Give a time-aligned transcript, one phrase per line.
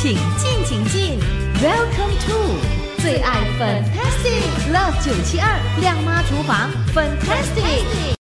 [0.00, 1.18] 请进，请进
[1.60, 8.14] ，Welcome to 最爱 Fantastic Love 九七二亮妈厨房 Fantastic。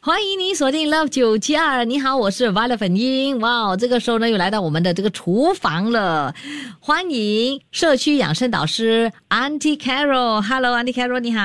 [0.00, 3.40] 欢迎你锁定 Love 九七二，你好，我是 Violet 粉英。
[3.40, 6.32] 哇，这个时候呢又来到我们的这个厨房了，
[6.78, 11.40] 欢迎社区养生导师 Auntie Carol，Hello，Auntie Carol，你好。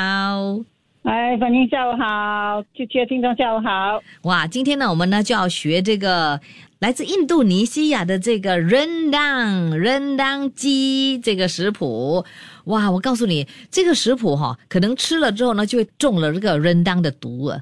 [1.01, 3.99] 哎，粉英下午好，九七听众下午好。
[4.21, 6.39] 哇，今天呢我们呢就要学这个
[6.81, 12.25] 来自印度尼西亚的这个 rendang rendang 鸡这个食谱。
[12.65, 17.59] 哇，我告诉你，这个食谱哈、可能吃了之后呢就会中了这个 rendang 的毒啊。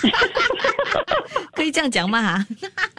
[1.52, 2.22] 可以这样讲吗？
[2.22, 2.46] 哈，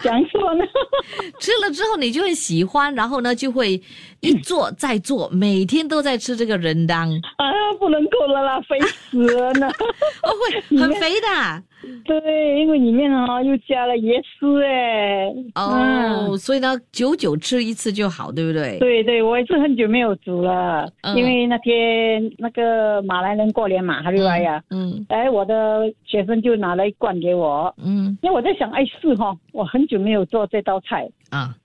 [0.04, 0.64] 讲说呢，
[1.42, 3.82] 吃了之后你就会喜欢，然后呢就会
[4.20, 9.68] 一做再做，每天都在吃这个人当，啊，不能够了啦，肥死了呢。
[10.22, 11.60] 哦，会很肥的啊、
[12.06, 15.32] 对，因为里面啊又加了椰丝哎。
[15.56, 18.78] 哦，所以呢久久吃一次就好，对不对？
[18.80, 24.62] 对对，我也是很久没有煮了，嗯因为那天那个马来人过年嘛，哈利来呀。
[24.70, 31.56] 嗯哎，我的学生就拿了一罐给我，嗯因为我在想，哎，是哈，我很久没有做这道菜，啊，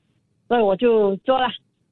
[0.48, 1.46] 所以我就做了，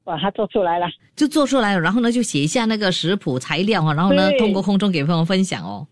[0.05, 0.86] 把它做出来了。
[1.17, 5.86] 就做出来了，然后呢就写一下那个食谱材料啊，然后呢通过空中给朋友分享哦。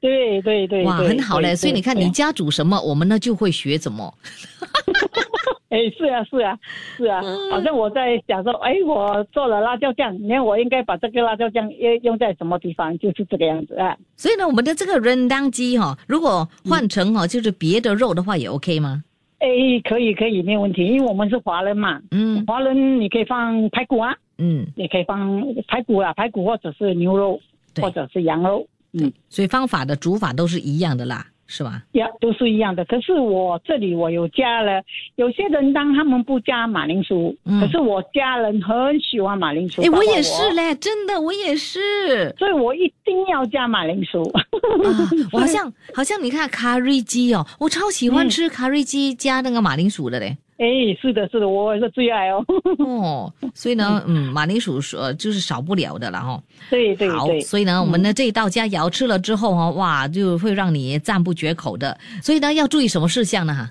[0.00, 1.54] 对对对，哇，很好嘞！
[1.56, 4.12] 所以你看，你家煮什么，我们呢就会学什么。
[5.70, 6.58] 哎，是啊，是啊，
[6.96, 13.94] 是啊，嗯好像我在想说，哎，我做了辣椒酱，那我应该把这个辣椒酱用用在什么地方，就是这个样子啊。
[14.16, 19.04] 所以呢，我们的这个 rendang 鸡哈、如果换成哈、就是别的肉的话，也 OK 吗？
[19.40, 19.48] 哎，
[19.84, 27.38] 可以可以，没有问题，因为我们是华人嘛，嗯华人你可以放排骨啊，嗯，也可以放排骨啦，排骨或者是牛肉，
[27.74, 31.82] 对或者是羊肉，嗯，所以方法的煮法都是一样的啦，是吧？
[31.92, 32.84] 呀，都是一样的。
[32.86, 34.82] 可是我这里我有加了，
[35.16, 42.34] 有些人当他们不加马铃薯，嗯可是我家人很喜欢马铃薯，哎，我也是嘞，真的，我也是。
[42.38, 44.22] 所以我一定要加马铃薯。
[44.30, 44.42] 啊，
[45.32, 50.36] 我好像好像你看咖喱鸡哦，我超喜欢吃咖喱鸡加那个马铃薯的嘞。
[50.58, 50.66] 哎，
[51.00, 52.44] 是的，是的，我是最爱哦。
[52.80, 56.42] 哦， 所以呢，嗯，马铃薯是呃就是少不了的了哈。
[56.68, 61.96] 对对好，对，所以呢，我们的这一道佳肴吃了之后哦，哇，就会让你赞不绝口的。
[62.20, 63.54] 所以呢，要注意什么事项呢？
[63.54, 63.70] 哈，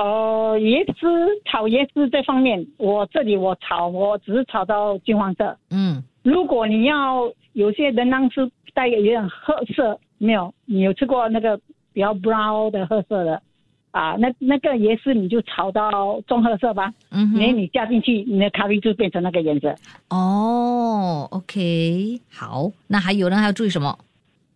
[0.00, 1.06] 呃，椰汁
[1.44, 5.56] 炒椰汁这方面，我这里我炒，我只是炒到金黄色。
[5.70, 11.58] 嗯，如果你要有些人当是带有点褐色，没有，你有吃过那个
[11.92, 13.42] 比较 brown 的褐色的
[13.92, 14.16] 啊？
[14.18, 19.72] 那那个也是你就炒到棕褐色吧，嗯哼，然后你加进去，你的咖啡就变成那个颜色。
[20.10, 23.36] 哦，OK，好，那还有呢？
[23.36, 23.96] 还要注意什么？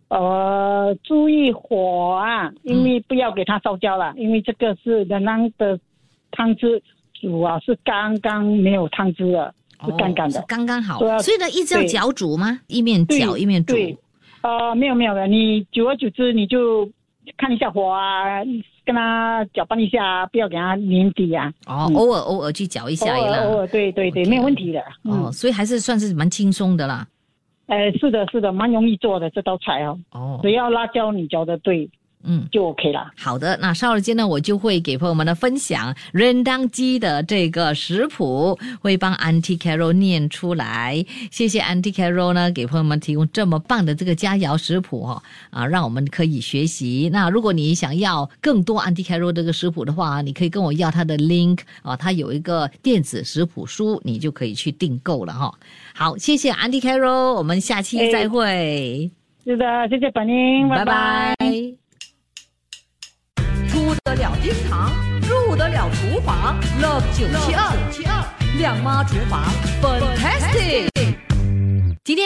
[0.08, 5.78] 呃，注意火啊，因嗯为不要给它烧焦了，因为这个是的那的
[6.30, 6.80] 汤汁，
[7.12, 9.52] 煮啊是刚刚没有汤汁了，
[9.84, 10.44] 是刚刚的。
[10.46, 12.60] 刚刚好所以呢，一直要搅煮吗？
[12.68, 13.74] 一面搅一面煮。
[13.74, 13.98] 对
[14.42, 16.88] 呃，没有没有的，你久而久之你就
[17.36, 18.42] 看一下火啊，
[18.84, 21.52] 跟它搅拌一下，不要给它粘底啊。
[21.66, 23.14] 哦，嗯偶尔偶尔去搅一下。
[23.16, 24.80] 偶尔，对对对没有问题的。
[25.04, 27.06] 哦，嗯，所以还是算是蛮轻松的啦。
[27.66, 29.98] 哎，是的，是的，蛮容易做的这道菜哦。
[30.12, 31.90] 哦，只要辣椒你搅的对，
[32.26, 32.46] 嗯。
[32.50, 33.10] 就 OK 了。
[33.16, 41.04] 好的，那稍后间呢，我就会给朋友们呢分享 rendang 鸡的这个食谱，会帮 Auntie Carol 念出来。
[41.30, 47.08] 谢谢 Auntie Carol 呢，给朋友们提供这么棒的这个佳肴食谱哦，啊，让我们可以学习。
[47.12, 55.54] 那如果你想要更多 Auntie Carol 这个食谱的话，你可以跟我要它的 link 啊，它有一个电子食谱书，你就可以去订购了哈、
[55.94, 59.10] 好，谢谢 Auntie Carol，我们下期再会，
[59.44, 61.85] 是的，谢谢本英，拜拜拜。
[63.86, 64.90] 出得了厅堂，
[65.22, 68.24] 入得了厨房，Love 九七二七二
[68.58, 69.44] 亮妈厨房。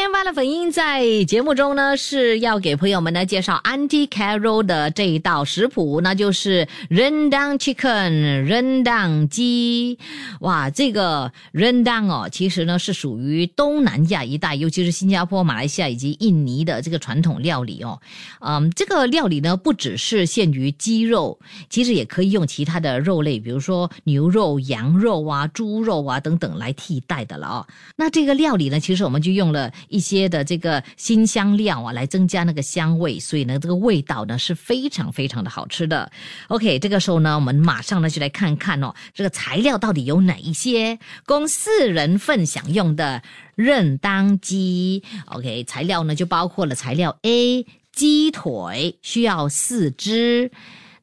[0.01, 9.99] 天万乐粉英在节目中呢是要给朋友们呢介绍 Auntie Carol 的这一道食谱，那就是 rendang chicken rendang 鸡。
[10.41, 18.01] 哇，这个 rendang 哦，其实呢是属于东南亚一带，尤其是新加坡、马来西亚以及印尼的这个传统料理哦。
[18.41, 21.39] 嗯，这个料理呢不只是限于鸡肉，
[21.69, 27.67] 其实也可以用其他的肉类，比如说牛肉、羊肉啊、猪肉啊等等来替代的了哦。
[27.97, 36.11] 那这个料理呢，其实我们就用了一些的这个新香料啊，来增加那个香味，所以呢，这个味道呢是非常非常的好吃的。
[36.49, 43.23] OK，这个时候呢，我们马上呢就来看看哦，这个材料到底有哪一些，供四人份享用的
[43.55, 45.03] 任当鸡。
[45.27, 50.51] OK，材料呢就包括了材料 A，鸡腿需要四只，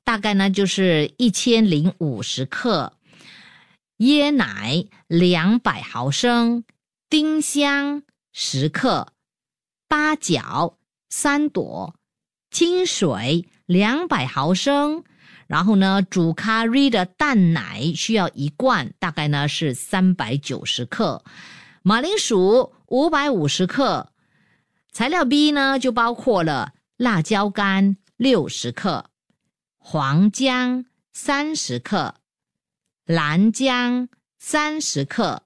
[0.04, 2.94] 大概呢就是一千零五十克。
[4.00, 6.64] 椰奶两百毫升，
[7.10, 8.04] 丁香
[8.40, 9.14] 十克，
[9.88, 10.78] 八角
[11.10, 11.96] 三朵，
[12.52, 15.04] 清水两百毫升。
[15.48, 21.24] 然后呢，煮咖喱的蛋奶需要一罐，大概呢是三百九十克，
[21.82, 24.14] 马铃薯五百五十克。
[24.92, 29.10] 材料 B 呢就包括了辣椒干六十克，
[29.80, 32.14] 黄姜三十克，
[33.04, 35.42] 蓝姜三十克，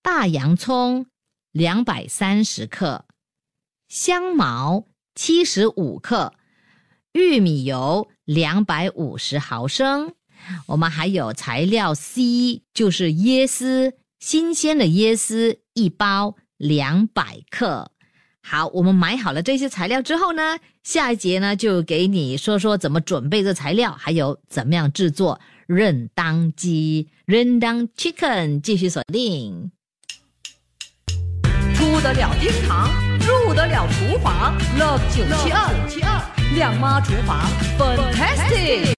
[0.00, 1.06] 大洋葱
[1.52, 3.04] 两百三十克，
[3.88, 6.34] 香茅七十五克，
[7.12, 8.08] 玉米油。
[8.24, 10.14] 两百五十毫升，
[10.68, 17.90] 我们还有材料 C，就是椰丝，新鲜的椰丝一包两百克。
[18.42, 28.60] 好，我们买好了这些材料之后呢，下一节呢就给你说说怎么准备这材料，还有怎么样制作韧当鸡 （Rendang Chicken）。
[28.60, 29.72] 继续锁定。
[32.02, 32.90] 得了厅堂，
[33.20, 35.52] 入得了厨房，Love 九七
[36.02, 36.20] 二。
[36.56, 38.92] 亮妈厨房，fantastic。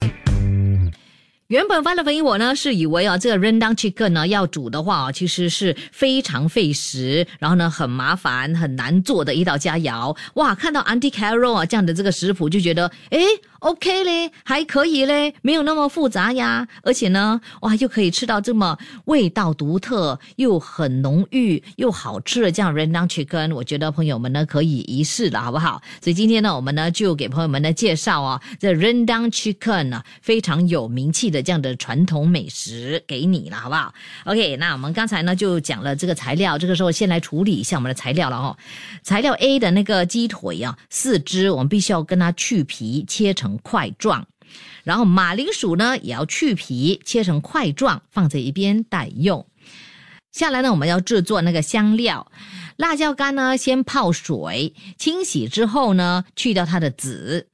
[1.49, 10.17] 原本发的粉我呢是以为啊，这个 rendang chicken 呢要煮的话，其实是非常费时，然后呢很麻烦、很难做的一道佳肴。
[10.37, 13.21] 哇，看到 Auntie Carol 啊这样的这个食谱，就觉得诶
[13.65, 16.69] OK 嘞，还可以嘞，没有那么复杂呀。
[16.83, 18.77] 而且呢，哇，又可以吃到这么
[19.07, 25.81] 味道独特、又很浓郁、又好吃的这样 rendang chicken，我觉得朋友们呢可以一试了，好不好？
[26.03, 33.95] 所以今天呢，我们呢就给朋友们呢介绍啊，这 rendang chicken 呢非常有名气的这样的传统美食给你了，好不好
[34.27, 38.55] ？OK，那我们刚才呢就讲了这个材料，这个时候先来处理一下我们的材料了哦。
[39.03, 43.54] 材料 A 的那个鸡腿啊，四肢我们必须要跟它去皮，切成。
[43.59, 44.27] 块状，
[44.83, 49.47] 然后马铃薯呢也要去皮，切成块状，放在一边待用。
[50.33, 52.31] 下来呢，我们要制作那个香料，
[52.77, 57.49] 辣椒干呢先泡水，清洗之后呢，去掉它的籽，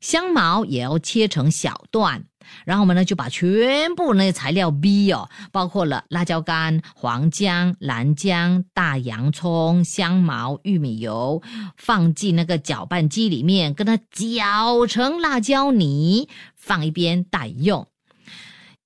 [0.00, 2.26] 香茅也要切成小段。
[2.64, 11.42] 然后我们呢就把全部那些材料 B 哦，包括了辣椒干、黄姜、蓝姜、大洋葱、香茅、玉米油，
[11.76, 17.86] 放进那个搅拌机里面，跟它搅成辣椒泥，放一边待用。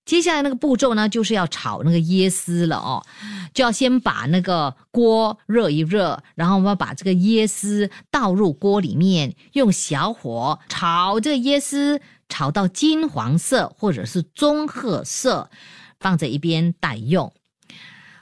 [0.07, 3.07] 接下来那个步骤呢，就是要炒那个椰丝了哦，
[3.55, 12.01] 就要先把那个锅热一热，然后我们要把这个椰丝倒入锅里面，用小火炒这个椰丝。
[12.31, 15.51] 炒到金黄色或者是棕褐色，
[15.99, 17.31] 放在一边待用。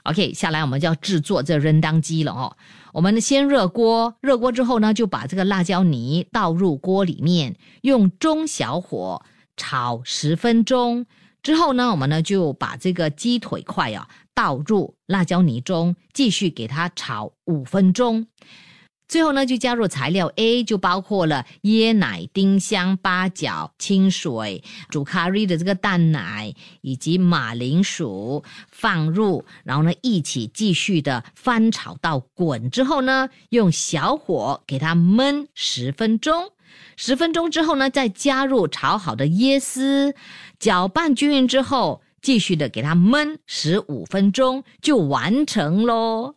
[0.03, 2.57] OK，下来我们就要制作这扔当鸡了哦。
[2.93, 9.23] 我们先热锅，热锅之后呢，就把这个辣椒泥倒入锅里面，用中小火
[9.55, 11.05] 炒十分钟。
[11.43, 18.27] 之后呢，我们呢就把这个鸡腿块啊倒入辣椒泥中，继续给它炒五分钟。
[19.09, 36.51] 最后呢，就加入材料 A，就包括了椰奶、丁香、八角、清水、煮咖喱的这个蛋奶，以及马铃薯放入，然后呢一起继续的翻炒到滚之后呢，用小火给它焖十分钟。
[36.95, 40.13] 十分钟之后呢，再加入炒好的椰丝，
[40.59, 42.03] 搅拌均匀之后。
[42.21, 46.35] 继续的给它焖十五分钟就完成喽。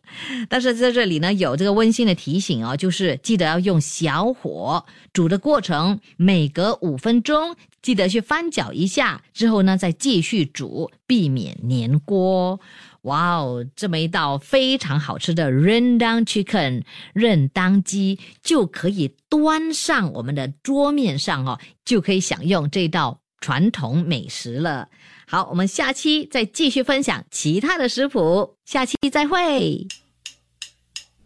[0.49, 12.59] 但是在这里呢，有这个温馨的提醒哦，就是记得要用小火煮的过程，每隔五分钟记得去翻搅一下，之后呢再继续煮，避免粘锅。
[13.01, 24.87] 哇哦，这么一道非常好吃的 rendang chicken 韧当鸡就可以端上我们的桌面上哦，就可以享用这道传统美食了。
[25.33, 29.87] 好，我们下期再继续分享其他的食谱，下期再会。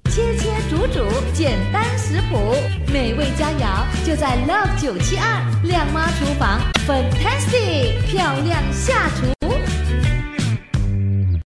[0.06, 2.56] 切切煮煮，简单食谱，
[2.90, 9.37] 美味佳肴就在 Love 九七二靓妈厨房，Fantastic，漂亮下厨。